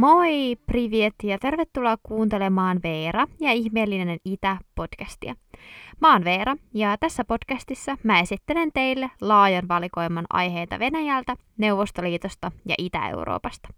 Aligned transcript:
Moi, 0.00 0.56
privet 0.66 1.14
ja 1.22 1.38
tervetuloa 1.38 1.96
kuuntelemaan 2.02 2.80
Veera 2.82 3.26
ja 3.40 3.52
ihmeellinen 3.52 4.18
Itä-podcastia. 4.24 5.34
Mä 6.00 6.12
oon 6.12 6.24
Veera 6.24 6.56
ja 6.74 6.96
tässä 7.00 7.24
podcastissa 7.24 7.96
mä 8.02 8.20
esittelen 8.20 8.72
teille 8.72 9.10
laajan 9.20 9.68
valikoiman 9.68 10.24
aiheita 10.30 10.78
Venäjältä, 10.78 11.36
Neuvostoliitosta 11.58 12.52
ja 12.68 12.74
Itä-Euroopasta. 12.78 13.68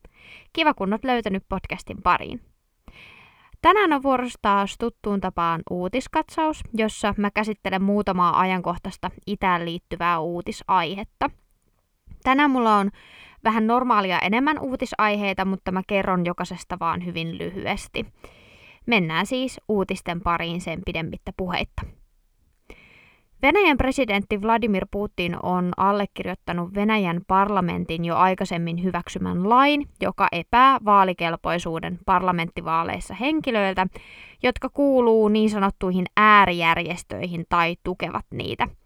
Kiva 0.52 0.74
kun 0.74 0.93
oot 0.93 1.05
löytänyt 1.05 1.45
podcastin 1.48 2.02
pariin. 2.02 2.41
Tänään 3.62 3.93
on 3.93 4.02
vuorossa 4.02 4.38
taas 4.43 4.77
tuttuun 4.79 5.20
tapaan 5.20 5.62
uutiskatsaus, 5.70 6.60
jossa 6.74 7.15
mä 7.16 7.30
käsittelen 7.30 7.82
muutamaa 7.82 8.41
ajankohtaista 8.41 9.10
itään 9.27 9.65
liittyvää 9.65 10.20
uutisaihetta. 10.20 11.30
Tänään 12.24 12.51
mulla 12.51 12.77
on 12.77 12.91
vähän 13.45 13.66
normaalia 13.66 14.19
enemmän 14.19 14.59
uutisaiheita, 14.59 15.45
mutta 15.45 15.73
mä 15.73 15.82
kerron 15.87 16.27
jokaisesta 16.27 16.77
vaan 16.80 17.05
hyvin 17.05 17.38
lyhyesti. 17.38 18.06
Mennään 18.87 19.27
siis 19.27 19.60
uutisten 19.68 20.20
pariin 20.20 20.60
sen 20.60 20.80
pidemmittä 20.87 21.32
puheitta. 21.37 21.82
Venäjän 23.42 23.77
presidentti 23.77 24.42
Vladimir 24.42 24.87
Putin 24.91 25.37
on 25.42 25.73
allekirjoittanut 25.77 26.74
Venäjän 26.74 27.20
parlamentin 27.27 28.05
jo 28.05 28.16
aikaisemmin 28.16 28.82
hyväksymän 28.82 29.48
lain, 29.48 29.88
joka 30.01 30.29
epää 30.32 30.79
vaalikelpoisuuden 30.84 31.98
parlamenttivaaleissa 32.06 33.15
henkilöiltä, 33.15 33.87
jotka 34.43 34.68
kuuluu 34.68 35.29
niin 35.29 35.51
sanottuihin 35.51 36.04
äärijärjestöihin 36.16 37.45
tai 37.48 37.76
tukevat 37.85 38.26
niitä– 38.30 38.68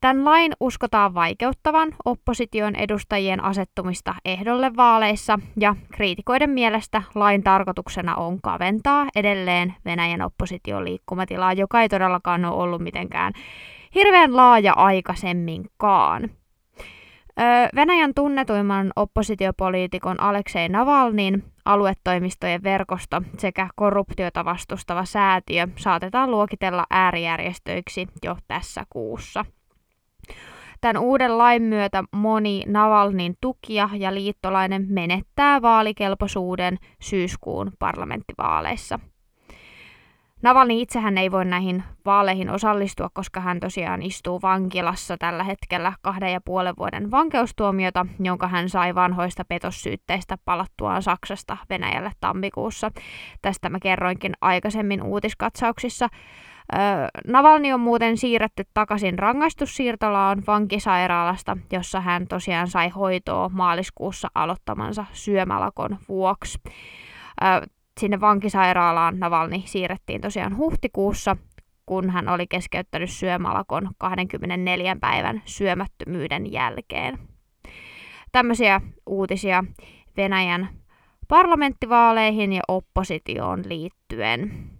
Tämän 0.00 0.24
lain 0.24 0.52
uskotaan 0.60 1.14
vaikeuttavan 1.14 1.94
opposition 2.04 2.76
edustajien 2.76 3.44
asettumista 3.44 4.14
ehdolle 4.24 4.76
vaaleissa, 4.76 5.38
ja 5.60 5.76
kriitikoiden 5.92 6.50
mielestä 6.50 7.02
lain 7.14 7.42
tarkoituksena 7.42 8.14
on 8.14 8.40
kaventaa 8.42 9.06
edelleen 9.16 9.74
Venäjän 9.84 10.22
opposition 10.22 10.84
liikkumatilaa, 10.84 11.52
joka 11.52 11.82
ei 11.82 11.88
todellakaan 11.88 12.44
ole 12.44 12.62
ollut 12.62 12.82
mitenkään 12.82 13.32
hirveän 13.94 14.36
laaja 14.36 14.72
aikaisemminkaan. 14.72 16.30
Venäjän 17.74 18.14
tunnetuimman 18.14 18.92
oppositiopoliitikon 18.96 20.20
Aleksei 20.20 20.68
Navalnin 20.68 21.44
aluetoimistojen 21.64 22.62
verkosto 22.62 23.22
sekä 23.38 23.68
korruptiota 23.74 24.44
vastustava 24.44 25.04
säätiö 25.04 25.68
saatetaan 25.76 26.30
luokitella 26.30 26.86
äärijärjestöiksi 26.90 28.08
jo 28.24 28.36
tässä 28.48 28.84
kuussa. 28.90 29.44
Tämän 30.80 31.02
uuden 31.02 31.38
lain 31.38 31.62
myötä 31.62 32.04
moni 32.12 32.62
Navalnin 32.66 33.36
tukija 33.40 33.88
ja 33.92 34.14
liittolainen 34.14 34.86
menettää 34.88 35.62
vaalikelpoisuuden 35.62 36.78
syyskuun 37.00 37.72
parlamenttivaaleissa. 37.78 38.98
Navalni 40.42 40.82
itsehän 40.82 41.18
ei 41.18 41.30
voi 41.30 41.44
näihin 41.44 41.84
vaaleihin 42.04 42.50
osallistua, 42.50 43.08
koska 43.12 43.40
hän 43.40 43.60
tosiaan 43.60 44.02
istuu 44.02 44.42
vankilassa 44.42 45.16
tällä 45.18 45.44
hetkellä 45.44 45.92
kahden 46.02 46.32
ja 46.32 46.40
puolen 46.40 46.74
vuoden 46.78 47.10
vankeustuomiota, 47.10 48.06
jonka 48.20 48.48
hän 48.48 48.68
sai 48.68 48.94
vanhoista 48.94 49.44
petossyytteistä 49.48 50.38
palattuaan 50.44 51.02
Saksasta 51.02 51.56
Venäjälle 51.70 52.12
tammikuussa. 52.20 52.90
Tästä 53.42 53.68
mä 53.68 53.78
kerroinkin 53.80 54.32
aikaisemmin 54.40 55.02
uutiskatsauksissa. 55.02 56.08
Navalni 57.26 57.72
on 57.72 57.80
muuten 57.80 58.16
siirretty 58.16 58.64
takaisin 58.74 59.18
rangaistussiirtolaan 59.18 60.42
vankisairaalasta, 60.46 61.56
jossa 61.72 62.00
hän 62.00 62.26
tosiaan 62.26 62.68
sai 62.68 62.88
hoitoa 62.88 63.48
maaliskuussa 63.48 64.28
aloittamansa 64.34 65.04
syömälakon 65.12 65.98
vuoksi. 66.08 66.58
Sinne 68.00 68.20
vankisairaalaan 68.20 69.18
Navalni 69.20 69.62
siirrettiin 69.66 70.20
tosiaan 70.20 70.56
huhtikuussa, 70.56 71.36
kun 71.86 72.10
hän 72.10 72.28
oli 72.28 72.46
keskeyttänyt 72.46 73.10
syömälakon 73.10 73.90
24 73.98 74.96
päivän 75.00 75.42
syömättömyyden 75.44 76.52
jälkeen. 76.52 77.18
Tämmöisiä 78.32 78.80
uutisia 79.06 79.64
Venäjän 80.16 80.68
parlamenttivaaleihin 81.28 82.52
ja 82.52 82.62
oppositioon 82.68 83.62
liittyen 83.68 84.70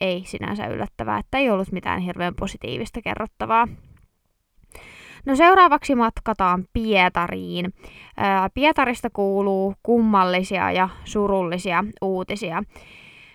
ei 0.00 0.22
sinänsä 0.26 0.66
yllättävää, 0.66 1.18
että 1.18 1.38
ei 1.38 1.50
ollut 1.50 1.72
mitään 1.72 2.00
hirveän 2.00 2.34
positiivista 2.34 3.02
kerrottavaa. 3.02 3.68
No 5.26 5.36
seuraavaksi 5.36 5.94
matkataan 5.94 6.64
Pietariin. 6.72 7.74
Pietarista 8.54 9.10
kuuluu 9.12 9.74
kummallisia 9.82 10.72
ja 10.72 10.88
surullisia 11.04 11.84
uutisia. 12.02 12.62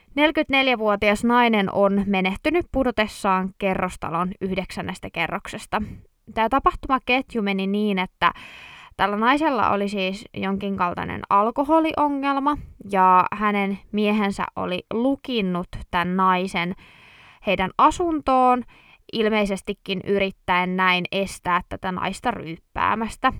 44-vuotias 0.10 1.24
nainen 1.24 1.74
on 1.74 2.04
menehtynyt 2.06 2.66
pudotessaan 2.72 3.50
kerrostalon 3.58 4.32
yhdeksännestä 4.42 5.10
kerroksesta. 5.14 5.82
Tämä 6.34 6.50
tapahtumaketju 6.50 7.42
meni 7.42 7.68
niin, 7.68 8.00
että 8.00 8.32
Tällä 8.98 9.18
naisella 9.18 9.70
oli 9.70 9.90
siis 9.90 10.26
jonkinkaltainen 10.34 11.22
alkoholiongelma 11.30 12.58
ja 12.92 13.26
hänen 13.34 13.80
miehensä 13.92 14.44
oli 14.56 14.84
lukinnut 14.94 15.68
tämän 15.92 16.18
naisen 16.18 16.76
heidän 17.48 17.72
asuntoon, 17.78 18.64
ilmeisestikin 19.14 20.02
yrittäen 20.06 20.78
näin 20.78 21.06
estää 21.12 21.62
tätä 21.70 21.92
naista 21.92 22.32
ryyppäämästä. 22.32 23.34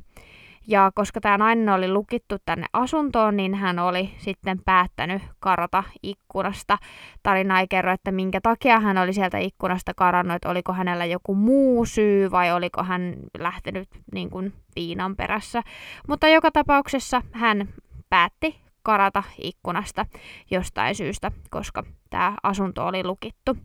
Ja 0.68 0.92
koska 0.96 1.22
tämä 1.22 1.38
nainen 1.38 1.70
oli 1.70 1.92
lukittu 1.92 2.36
tänne 2.46 2.66
asuntoon, 2.74 3.38
niin 3.38 3.56
hän 3.56 3.80
oli 3.80 4.14
sitten 4.18 4.60
päättänyt 4.66 5.22
karata 5.40 5.84
ikkunasta. 6.04 6.78
Tarina 7.24 7.60
ei 7.60 7.68
kerro, 7.68 7.92
että 7.92 8.12
minkä 8.12 8.42
takia 8.42 8.80
hän 8.80 8.98
oli 8.98 9.14
sieltä 9.14 9.38
ikkunasta 9.38 9.92
karannut, 9.96 10.36
että 10.36 10.50
oliko 10.50 10.74
hänellä 10.74 11.06
joku 11.06 11.36
muu 11.36 11.86
syy 11.86 12.32
vai 12.32 12.52
oliko 12.52 12.84
hän 12.84 13.14
lähtenyt 13.40 13.90
niin 14.14 14.30
kuin 14.30 14.54
viinan 14.76 15.16
perässä. 15.16 15.62
Mutta 16.08 16.28
joka 16.28 16.52
tapauksessa 16.52 17.22
hän 17.32 17.68
päätti 18.10 18.60
karata 18.84 19.24
ikkunasta 19.42 20.06
jostain 20.52 20.96
syystä, 20.96 21.32
koska 21.50 21.84
tämä 22.10 22.36
asunto 22.44 22.86
oli 22.86 23.04
lukittu. 23.04 23.58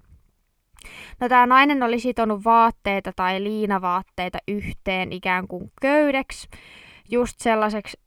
No 1.21 1.29
tämä 1.29 1.47
nainen 1.47 1.83
oli 1.83 2.01
sitonut 2.01 2.45
vaatteita 2.45 3.13
tai 3.17 3.43
liinavaatteita 3.43 4.39
yhteen 4.49 5.13
ikään 5.13 5.49
kuin 5.49 5.73
köydeksi, 5.81 6.49
just 7.11 7.41
sellaiseksi 7.41 8.01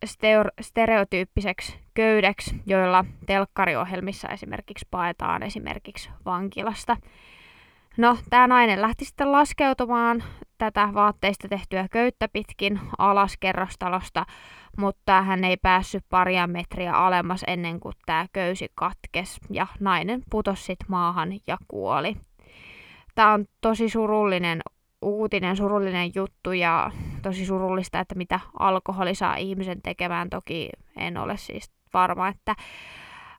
stereotyyppiseksi 0.61 1.79
köydeksi, 1.93 2.55
joilla 2.65 3.05
telkkariohjelmissa 3.25 4.27
esimerkiksi 4.27 4.87
paetaan 4.91 5.43
esimerkiksi 5.43 6.09
vankilasta. 6.25 6.97
No, 7.97 8.17
tämä 8.29 8.47
nainen 8.47 8.81
lähti 8.81 9.05
sitten 9.05 9.31
laskeutumaan 9.31 10.23
tätä 10.57 10.89
vaatteista 10.93 11.47
tehtyä 11.47 11.87
köyttä 11.91 12.27
pitkin 12.27 12.79
alas 12.97 13.37
kerrostalosta, 13.39 14.25
mutta 14.77 15.21
hän 15.21 15.43
ei 15.43 15.57
päässyt 15.57 16.05
paria 16.09 16.47
metriä 16.47 16.93
alemmas 16.93 17.43
ennen 17.47 17.79
kuin 17.79 17.93
tämä 18.05 18.25
köysi 18.33 18.67
katkes 18.75 19.37
ja 19.49 19.67
nainen 19.79 20.23
putosi 20.29 20.63
sit 20.63 20.79
maahan 20.87 21.29
ja 21.47 21.57
kuoli. 21.67 22.17
Tämä 23.15 23.33
on 23.33 23.45
tosi 23.61 23.89
surullinen 23.89 24.61
uutinen, 25.01 25.57
surullinen 25.57 26.11
juttu 26.15 26.51
ja 26.51 26.91
tosi 27.21 27.45
surullista, 27.45 27.99
että 27.99 28.15
mitä 28.15 28.39
alkoholi 28.59 29.15
saa 29.15 29.35
ihmisen 29.35 29.81
tekemään. 29.81 30.29
Toki 30.29 30.69
en 30.97 31.17
ole 31.17 31.37
siis 31.37 31.71
varma, 31.93 32.27
että 32.27 32.55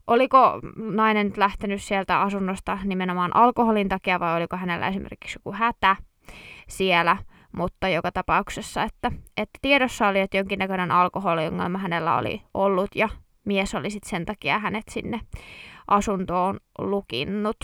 oliko 0.07 0.61
nainen 0.77 1.27
nyt 1.27 1.37
lähtenyt 1.37 1.83
sieltä 1.83 2.21
asunnosta 2.21 2.79
nimenomaan 2.85 3.37
alkoholin 3.37 3.89
takia 3.89 4.21
vai 4.21 4.37
oliko 4.37 4.57
hänellä 4.57 4.89
esimerkiksi 4.89 5.39
joku 5.39 5.53
hätä 5.53 5.97
siellä, 6.69 7.17
mutta 7.53 7.89
joka 7.89 8.13
tapauksessa, 8.13 8.83
että, 8.83 9.13
että 9.37 9.59
tiedossa 9.63 10.09
oli, 10.09 10.21
että 10.21 10.37
jonkinnäköinen 10.37 10.91
alkoholiongelma 10.91 11.79
hänellä 11.79 12.17
oli 12.17 12.43
ollut 12.55 12.91
ja 12.95 13.09
mies 13.45 13.75
oli 13.75 13.91
sitten 13.91 14.11
sen 14.11 14.25
takia 14.25 14.59
hänet 14.59 14.85
sinne 14.91 15.21
asuntoon 15.89 16.61
lukinnut. 16.79 17.57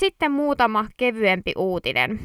Sitten 0.00 0.32
muutama 0.32 0.86
kevyempi 0.96 1.52
uutinen. 1.56 2.20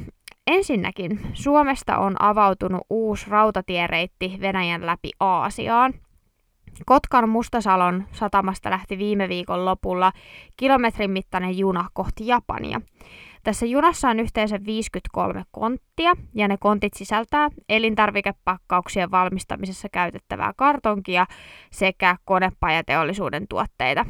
Ensinnäkin 0.48 1.20
Suomesta 1.34 1.98
on 1.98 2.22
avautunut 2.22 2.82
uusi 2.90 3.26
rautatiereitti 3.30 4.38
Venäjän 4.42 4.86
läpi 4.86 5.12
Aasiaan. 5.20 5.94
Kotkan 6.86 7.30
Mustasalon 7.30 8.04
satamasta 8.12 8.70
lähti 8.70 8.98
viime 8.98 9.30
viikon 9.30 9.66
lopulla 9.66 10.12
kilometrin 10.58 11.12
mittainen 11.12 11.58
juna 11.58 11.90
kohti 11.94 12.28
Japania. 12.28 12.82
Tässä 13.44 13.66
junassa 13.66 14.10
on 14.10 14.20
yhteensä 14.20 14.60
53 14.66 15.44
konttia 15.52 16.14
ja 16.36 16.48
ne 16.48 16.58
kontit 16.60 16.94
sisältää 16.94 17.50
elintarvikepakkauksien 17.70 19.12
valmistamisessa 19.12 19.90
käytettävää 19.90 20.54
kartonkia 20.58 21.26
sekä 21.72 22.18
konepajateollisuuden 22.26 23.48
tuotteita. 23.50 24.06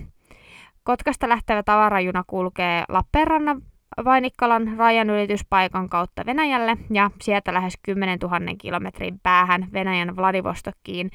Kotkasta 0.86 1.30
lähtevä 1.30 1.64
tavarajuna 1.64 2.24
kulkee 2.28 2.84
Lappeenrannan 2.90 3.62
Vainikkalan 4.06 4.76
rajanylityspaikan 4.78 5.90
kautta 5.90 6.26
Venäjälle 6.26 6.78
ja 6.92 7.12
sieltä 7.22 7.54
lähes 7.54 7.74
10 7.84 8.20
000 8.20 8.40
kilometrin 8.58 9.20
päähän 9.24 9.68
Venäjän 9.74 10.16
Vladivostokkiin 10.16 11.10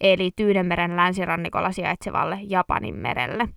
eli 0.00 0.30
Tyynemeren 0.36 0.96
länsirannikolla 0.96 1.72
sijaitsevalle 1.72 2.38
Japanin 2.42 2.94
merelle. 2.96 3.48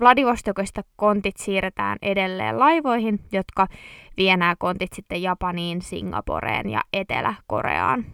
Vladivostokista 0.00 0.82
kontit 0.96 1.36
siirretään 1.36 1.98
edelleen 2.02 2.58
laivoihin, 2.58 3.20
jotka 3.32 3.66
vie 4.16 4.36
nämä 4.36 4.56
kontit 4.58 4.92
sitten 4.92 5.22
Japaniin, 5.22 5.82
Singaporeen 5.82 6.70
ja 6.70 6.80
Etelä-Koreaan. 6.92 8.04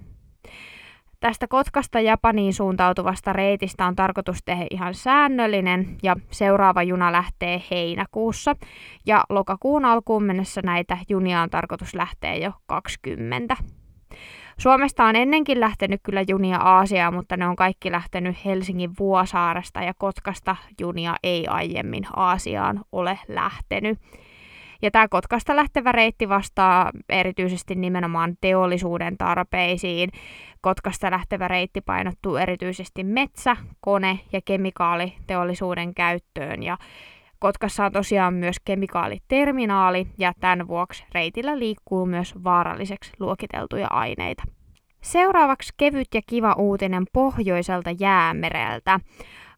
Tästä 1.22 1.48
Kotkasta 1.48 2.00
Japaniin 2.00 2.54
suuntautuvasta 2.54 3.32
reitistä 3.32 3.86
on 3.86 3.96
tarkoitus 3.96 4.38
tehdä 4.44 4.66
ihan 4.70 4.94
säännöllinen 4.94 5.96
ja 6.02 6.16
seuraava 6.30 6.82
juna 6.82 7.12
lähtee 7.12 7.62
heinäkuussa 7.70 8.56
ja 9.06 9.24
lokakuun 9.28 9.84
alkuun 9.84 10.24
mennessä 10.24 10.60
näitä 10.64 10.98
junia 11.08 11.42
on 11.42 11.50
tarkoitus 11.50 11.94
lähteä 11.94 12.34
jo 12.34 12.52
20. 12.66 13.56
Suomesta 14.58 15.04
on 15.04 15.16
ennenkin 15.16 15.60
lähtenyt 15.60 16.00
kyllä 16.02 16.24
junia 16.28 16.58
Aasiaan, 16.58 17.14
mutta 17.14 17.36
ne 17.36 17.46
on 17.46 17.56
kaikki 17.56 17.92
lähtenyt 17.92 18.44
Helsingin 18.44 18.90
Vuosaaresta 18.98 19.82
ja 19.82 19.94
Kotkasta 19.98 20.56
junia 20.80 21.16
ei 21.22 21.46
aiemmin 21.46 22.06
Aasiaan 22.16 22.80
ole 22.92 23.18
lähtenyt. 23.28 23.98
Ja 24.82 24.90
tämä 24.90 25.08
Kotkasta 25.08 25.56
lähtevä 25.56 25.92
reitti 25.92 26.28
vastaa 26.28 26.90
erityisesti 27.08 27.74
nimenomaan 27.74 28.36
teollisuuden 28.40 29.18
tarpeisiin. 29.18 30.10
Kotkasta 30.60 31.10
lähtevä 31.10 31.48
reitti 31.48 31.80
painottuu 31.80 32.36
erityisesti 32.36 33.04
metsä, 33.04 33.56
kone 33.80 34.20
ja 34.32 34.40
kemikaaliteollisuuden 34.44 35.94
käyttöön. 35.94 36.62
Ja 36.62 36.78
Kotkassa 37.38 37.84
on 37.84 37.92
tosiaan 37.92 38.34
myös 38.34 38.56
kemikaaliterminaali 38.64 40.06
ja 40.18 40.32
tämän 40.40 40.68
vuoksi 40.68 41.04
reitillä 41.14 41.58
liikkuu 41.58 42.06
myös 42.06 42.34
vaaralliseksi 42.44 43.12
luokiteltuja 43.20 43.86
aineita. 43.90 44.42
Seuraavaksi 45.00 45.72
kevyt 45.76 46.08
ja 46.14 46.20
kiva 46.26 46.52
uutinen 46.52 47.04
pohjoiselta 47.12 47.90
jäämereltä. 47.98 49.00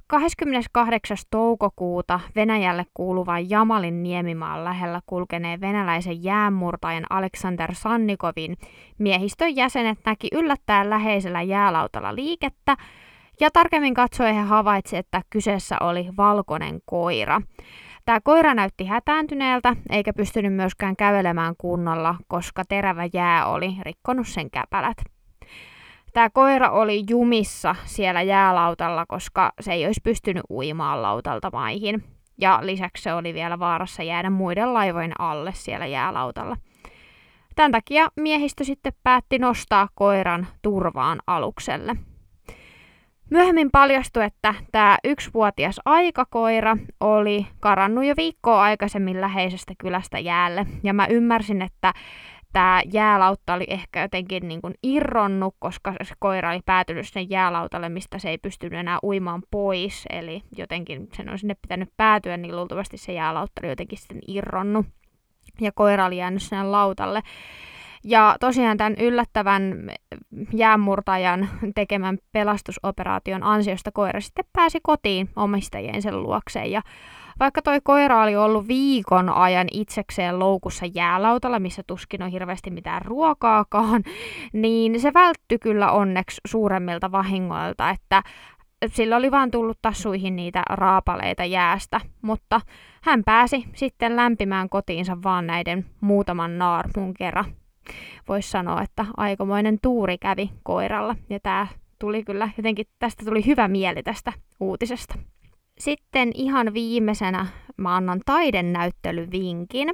28. 0.07 1.17
toukokuuta 1.31 2.21
Venäjälle 2.37 2.87
kuuluvan 2.95 3.51
Jamalin 3.51 4.03
niemimaan 4.03 4.65
lähellä 4.65 5.01
kulkeneen 5.07 5.61
venäläisen 5.61 6.25
jäänmurtajan 6.25 7.05
Aleksander 7.11 7.75
Sannikovin 7.75 8.57
miehistön 8.99 9.57
jäsenet 9.57 9.99
näki 10.05 10.29
yllättäen 10.33 10.91
läheisellä 10.91 11.43
jäälautalla 11.43 12.15
liikettä, 12.15 12.77
ja 13.41 13.51
tarkemmin 13.51 13.95
katsoen 13.95 14.35
he 14.35 14.41
havaitsivat, 14.41 15.07
että 15.07 15.23
kyseessä 15.31 15.77
oli 15.81 16.09
valkoinen 16.17 16.81
koira. 16.85 17.41
Tämä 18.05 18.21
koira 18.21 18.55
näytti 18.55 18.85
hätääntyneeltä, 18.85 19.77
eikä 19.91 20.13
pystynyt 20.13 20.55
myöskään 20.55 20.97
kävelemään 20.97 21.55
kunnolla, 21.59 22.15
koska 22.29 22.65
terävä 22.69 23.09
jää 23.13 23.47
oli 23.47 23.77
rikkonut 23.83 24.29
sen 24.29 24.51
käpälät. 24.51 25.14
Tämä 26.15 26.31
koira 26.31 26.71
oli 26.71 27.05
jumissa 27.11 27.77
siellä 27.85 28.23
jäälautalla, 28.23 29.07
koska 29.09 29.53
se 29.61 29.73
ei 29.73 29.87
olisi 29.87 30.01
pystynyt 30.05 30.43
uimaan 30.51 31.03
lautalta 31.03 31.51
maihin. 31.53 32.05
Ja 32.41 32.59
lisäksi 32.63 33.03
se 33.03 33.15
oli 33.15 33.35
vielä 33.35 33.59
vaarassa 33.59 34.03
jäädä 34.03 34.31
muiden 34.31 34.75
laivojen 34.75 35.21
alle 35.21 35.53
siellä 35.55 35.87
jäälautalla. 35.87 36.57
Tämän 37.55 37.73
takia 37.73 38.09
miehistö 38.21 38.65
sitten 38.65 38.93
päätti 39.03 39.39
nostaa 39.39 39.89
koiran 39.95 40.47
turvaan 40.63 41.19
alukselle. 41.27 41.97
Myöhemmin 43.31 43.71
paljastui, 43.71 44.25
että 44.25 44.55
tämä 44.73 44.99
yksivuotias 45.05 45.81
aikakoira 45.85 46.77
oli 47.01 47.47
karannut 47.61 48.05
jo 48.05 48.15
viikkoa 48.17 48.63
aikaisemmin 48.63 49.21
läheisestä 49.21 49.75
kylästä 49.79 50.19
jäälle. 50.19 50.67
Ja 50.83 50.95
mä 50.95 51.07
ymmärsin, 51.07 51.63
että 51.63 51.93
tämä 52.55 52.83
jäälautta 52.93 53.55
oli 53.55 53.65
ehkä 53.69 54.03
jotenkin 54.03 54.49
niin 54.49 54.61
kuin 54.61 54.75
irronnut, 54.83 55.55
koska 55.59 55.95
se 56.03 56.15
koira 56.19 56.51
oli 56.51 56.61
päätynyt 56.67 57.07
sinne 57.09 57.27
jäälautalle, 57.31 57.89
mistä 57.89 58.19
se 58.19 58.29
ei 58.29 58.39
pystynyt 58.39 58.81
enää 58.81 58.99
uimaan 59.03 59.43
pois. 59.51 60.05
Eli 60.11 60.43
jotenkin 60.57 61.09
sen 61.17 61.29
on 61.29 61.39
sinne 61.39 61.55
pitänyt 61.63 61.89
päätyä, 61.97 62.37
niin 62.37 62.57
luultavasti 62.57 62.97
se 62.97 63.13
jäälautta 63.13 63.61
oli 63.63 63.69
jotenkin 63.69 63.99
sitten 63.99 64.19
irronnut. 64.29 64.87
Ja 65.61 65.73
koira 65.73 66.07
oli 66.07 66.17
jäänyt 66.17 66.43
sinne 66.43 66.63
lautalle. 66.63 67.23
Ja 68.05 68.37
tosiaan 68.41 68.77
tämän 68.77 68.95
yllättävän 69.01 69.91
jäänmurtajan 70.53 71.49
tekemän 71.75 72.19
pelastusoperaation 72.33 73.43
ansiosta 73.43 73.93
koira 73.93 74.21
sitten 74.21 74.45
pääsi 74.53 74.79
kotiin 74.83 75.29
omistajiensa 75.37 76.13
luokseen. 76.13 76.71
Ja 76.71 76.83
vaikka 77.41 77.63
toi 77.63 77.81
koira 77.83 78.23
oli 78.23 78.37
ollut 78.37 78.69
viikon 78.69 79.29
ajan 79.29 79.67
itsekseen 79.73 80.39
loukussa 80.39 80.87
jäälautalla, 80.95 81.59
missä 81.59 81.83
tuskin 81.87 82.23
on 82.23 82.31
hirveästi 82.31 82.71
mitään 82.71 83.03
ruokaakaan, 83.03 84.03
niin 84.53 85.01
se 85.01 85.15
välttyi 85.15 85.59
kyllä 85.59 85.93
onneksi 85.93 86.41
suuremmilta 86.47 87.13
vahingoilta, 87.13 87.91
että 87.91 88.23
sillä 88.87 89.17
oli 89.17 89.31
vaan 89.31 89.51
tullut 89.51 89.79
tassuihin 89.83 90.37
niitä 90.37 90.63
raapaleita 90.71 91.45
jäästä, 91.45 92.01
mutta 92.23 92.61
hän 93.03 93.25
pääsi 93.25 93.65
sitten 93.75 94.17
lämpimään 94.17 94.69
kotiinsa 94.69 95.17
vaan 95.25 95.47
näiden 95.47 95.87
muutaman 96.01 96.59
naarmun 96.59 97.15
kerran. 97.15 97.64
Voisi 98.29 98.51
sanoa, 98.51 98.83
että 98.83 99.07
aikamoinen 99.17 99.79
tuuri 99.83 100.19
kävi 100.19 100.51
koiralla, 100.63 101.17
ja 101.31 101.41
tämä 101.41 101.67
tuli 101.99 102.25
kyllä 102.25 102.49
jotenkin, 102.57 102.87
tästä 102.99 103.25
tuli 103.25 103.47
hyvä 103.47 103.69
mieli 103.69 104.03
tästä 104.03 104.33
uutisesta. 104.61 105.15
Sitten 105.79 106.31
ihan 106.35 106.75
viimeisenä 106.75 107.47
mä 107.77 107.97
annan 107.97 108.21
taidennäyttelyvinkin. 108.27 109.89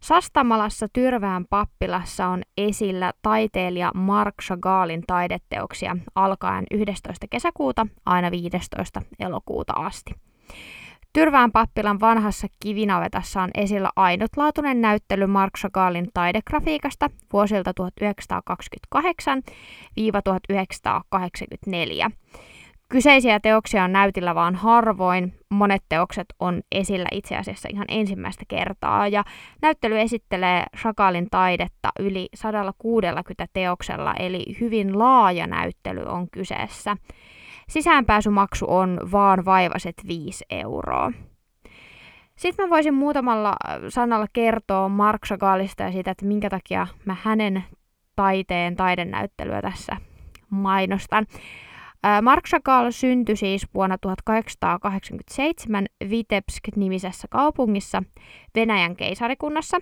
Sastamalassa 0.00 0.86
Tyrvään 0.92 1.44
pappilassa 1.50 2.26
on 2.26 2.42
esillä 2.56 3.12
taiteilija 3.22 3.90
Mark 3.94 4.34
Chagallin 4.42 5.02
taideteoksia 5.06 5.96
alkaen 6.14 6.64
11. 6.70 7.26
kesäkuuta 7.30 7.86
aina 8.06 8.30
15. 8.30 9.02
elokuuta 9.18 9.72
asti. 9.76 10.14
Tyrvään 11.14 11.52
pappilan 11.52 12.00
vanhassa 12.00 12.46
kivinavetassa 12.62 13.42
on 13.42 13.50
esillä 13.54 13.90
ainutlaatuinen 13.96 14.80
näyttely 14.80 15.26
Mark 15.26 15.52
Chagallin 15.58 16.08
taidegrafiikasta 16.14 17.10
vuosilta 17.32 17.72
1928-1984. 17.80 17.84
Kyseisiä 22.88 23.40
teoksia 23.40 23.84
on 23.84 23.92
näytillä 23.92 24.34
vaan 24.34 24.54
harvoin. 24.54 25.34
Monet 25.50 25.82
teokset 25.88 26.26
on 26.38 26.62
esillä 26.72 27.08
itse 27.12 27.36
asiassa 27.36 27.68
ihan 27.72 27.86
ensimmäistä 27.88 28.44
kertaa 28.48 29.08
ja 29.08 29.24
näyttely 29.62 30.00
esittelee 30.00 30.64
Chagallin 30.76 31.30
taidetta 31.30 31.88
yli 32.00 32.28
160 32.34 33.46
teoksella, 33.52 34.14
eli 34.14 34.44
hyvin 34.60 34.98
laaja 34.98 35.46
näyttely 35.46 36.02
on 36.06 36.30
kyseessä. 36.30 36.96
Sisäänpääsymaksu 37.68 38.66
on 38.68 39.00
vaan 39.12 39.44
vaivaset 39.44 39.94
5 40.08 40.44
euroa. 40.50 41.12
Sitten 42.36 42.66
mä 42.66 42.70
voisin 42.70 42.94
muutamalla 42.94 43.56
sanalla 43.88 44.26
kertoa 44.32 44.88
Mark 44.88 45.22
Chagallista 45.26 45.82
ja 45.82 45.92
siitä, 45.92 46.10
että 46.10 46.26
minkä 46.26 46.50
takia 46.50 46.86
mä 47.04 47.16
hänen 47.22 47.64
taiteen 48.16 48.76
taidennäyttelyä 48.76 49.62
tässä 49.62 49.96
mainostan. 50.50 51.26
Mark 52.22 52.44
Chagall 52.44 52.90
syntyi 52.90 53.36
siis 53.36 53.66
vuonna 53.74 53.98
1887 53.98 55.86
Vitebsk-nimisessä 56.10 57.28
kaupungissa 57.30 58.02
Venäjän 58.54 58.96
keisarikunnassa 58.96 59.76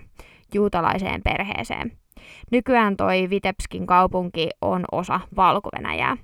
juutalaiseen 0.53 1.21
perheeseen. 1.23 1.91
Nykyään 2.51 2.97
toi 2.97 3.29
Vitebskin 3.29 3.85
kaupunki 3.85 4.49
on 4.61 4.85
osa 4.91 5.19
Valko-Venäjää. 5.35 6.17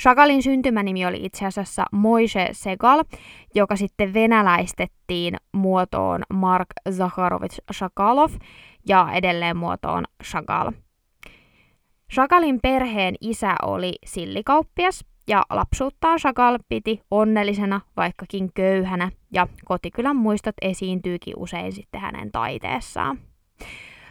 Chagallin 0.00 0.42
syntymänimi 0.42 1.06
oli 1.06 1.24
itse 1.24 1.46
asiassa 1.46 1.84
Moise 1.92 2.48
Segal, 2.52 3.04
joka 3.54 3.76
sitten 3.76 4.14
venäläistettiin 4.14 5.36
muotoon 5.52 6.22
Mark 6.32 6.68
Zakharovich 6.90 7.58
Shakalov 7.72 8.32
ja 8.88 9.08
edelleen 9.12 9.56
muotoon 9.56 10.04
Chagall. 10.24 10.70
Chagallin 12.12 12.60
perheen 12.62 13.14
isä 13.20 13.54
oli 13.62 13.94
sillikauppias 14.06 15.04
ja 15.28 15.42
lapsuuttaan 15.50 16.18
Chagall 16.18 16.58
piti 16.68 17.00
onnellisena, 17.10 17.80
vaikkakin 17.96 18.50
köyhänä, 18.54 19.10
ja 19.32 19.46
kotikylän 19.64 20.16
muistot 20.16 20.54
esiintyykin 20.62 21.34
usein 21.36 21.72
sitten 21.72 22.00
hänen 22.00 22.32
taiteessaan. 22.32 23.18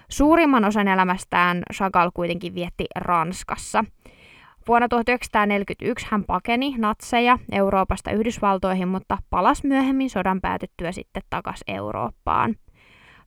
Suurimman 0.09 0.65
osan 0.65 0.87
elämästään 0.87 1.63
Chagall 1.73 2.11
kuitenkin 2.13 2.55
vietti 2.55 2.85
Ranskassa. 2.95 3.85
Vuonna 4.67 4.87
1941 4.87 6.07
hän 6.09 6.23
pakeni 6.23 6.75
natseja 6.77 7.39
Euroopasta 7.51 8.11
Yhdysvaltoihin, 8.11 8.87
mutta 8.87 9.17
palasi 9.29 9.67
myöhemmin 9.67 10.09
sodan 10.09 10.41
päätyttyä 10.41 10.91
sitten 10.91 11.23
takaisin 11.29 11.75
Eurooppaan. 11.75 12.55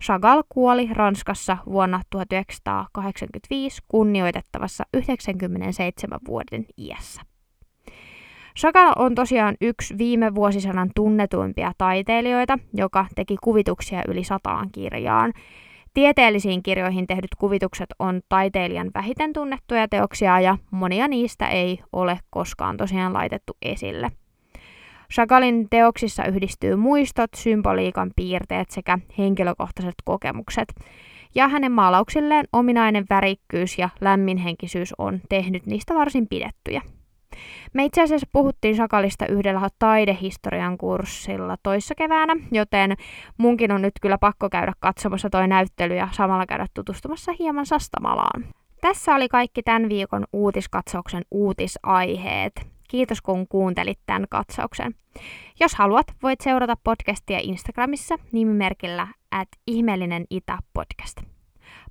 Chagall 0.04 0.42
kuoli 0.48 0.88
Ranskassa 0.92 1.56
vuonna 1.66 2.00
1985 2.10 3.82
kunnioitettavassa 3.88 4.84
97 4.94 6.18
vuoden 6.28 6.64
iässä. 6.78 7.22
Chagall 8.58 8.92
on 8.96 9.14
tosiaan 9.14 9.56
yksi 9.60 9.98
viime 9.98 10.34
vuosisadan 10.34 10.90
tunnetuimpia 10.94 11.72
taiteilijoita, 11.78 12.58
joka 12.74 13.06
teki 13.14 13.36
kuvituksia 13.42 14.02
yli 14.08 14.24
sataan 14.24 14.70
kirjaan. 14.72 15.32
Tieteellisiin 15.96 16.62
kirjoihin 16.62 17.06
tehdyt 17.06 17.34
kuvitukset 17.38 17.86
on 17.98 18.20
taiteilijan 18.28 18.90
vähiten 18.94 19.32
tunnettuja 19.32 19.88
teoksia 19.88 20.40
ja 20.40 20.58
monia 20.70 21.08
niistä 21.08 21.48
ei 21.48 21.80
ole 21.92 22.18
koskaan 22.30 22.76
tosiaan 22.76 23.12
laitettu 23.12 23.56
esille. 23.62 24.10
Chagallin 25.12 25.66
teoksissa 25.70 26.24
yhdistyy 26.24 26.76
muistot, 26.76 27.30
symboliikan 27.36 28.10
piirteet 28.16 28.70
sekä 28.70 28.98
henkilökohtaiset 29.18 29.94
kokemukset. 30.04 30.74
Ja 31.34 31.48
hänen 31.48 31.72
maalauksilleen 31.72 32.44
ominainen 32.52 33.04
värikkyys 33.10 33.78
ja 33.78 33.88
lämminhenkisyys 34.00 34.94
on 34.98 35.20
tehnyt 35.28 35.66
niistä 35.66 35.94
varsin 35.94 36.28
pidettyjä. 36.28 36.82
Me 37.72 37.84
itse 37.84 38.02
asiassa 38.02 38.26
puhuttiin 38.32 38.76
Sakalista 38.76 39.26
yhdellä 39.26 39.68
taidehistorian 39.78 40.78
kurssilla 40.78 41.56
toissa 41.62 41.94
keväänä, 41.94 42.36
joten 42.52 42.96
munkin 43.38 43.72
on 43.72 43.82
nyt 43.82 43.94
kyllä 44.02 44.18
pakko 44.18 44.48
käydä 44.50 44.72
katsomassa 44.80 45.30
toi 45.30 45.48
näyttely 45.48 45.94
ja 45.94 46.08
samalla 46.12 46.46
käydä 46.46 46.66
tutustumassa 46.74 47.32
hieman 47.38 47.66
Sastamalaan. 47.66 48.44
Tässä 48.80 49.14
oli 49.14 49.28
kaikki 49.28 49.62
tämän 49.62 49.88
viikon 49.88 50.24
uutiskatsauksen 50.32 51.22
uutisaiheet. 51.30 52.52
Kiitos 52.88 53.22
kun 53.22 53.48
kuuntelit 53.48 53.98
tämän 54.06 54.26
katsauksen. 54.30 54.94
Jos 55.60 55.74
haluat, 55.74 56.06
voit 56.22 56.40
seurata 56.40 56.74
podcastia 56.84 57.38
Instagramissa 57.42 58.16
nimimerkillä 58.32 59.08
at 59.30 59.48
ihmeellinen 59.66 60.24
itä 60.30 60.58
podcast. 60.72 61.20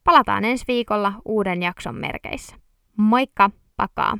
Palataan 0.03 0.45
ensi 0.45 0.65
viikolla 0.67 1.13
uuden 1.25 1.63
jakson 1.63 1.95
merkeissä. 1.95 2.55
Moikka, 2.97 3.49
pakaa! 3.77 4.17